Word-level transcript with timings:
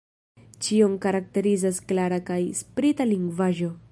Ĉion 0.67 0.95
karakterizas 1.03 1.81
klara 1.93 2.19
kaj 2.31 2.39
sprita 2.63 3.09
lingvaĵo. 3.15 3.73